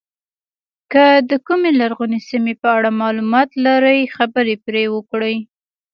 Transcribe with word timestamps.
که 0.91 1.05
د 1.29 1.31
کومې 1.47 1.71
لرغونې 1.79 2.19
سیمې 2.29 2.53
په 2.61 2.67
اړه 2.77 2.89
معلومات 3.01 3.49
لرئ 3.65 3.99
خبرې 4.15 4.55
پرې 4.65 4.83
وکړئ. 4.95 5.35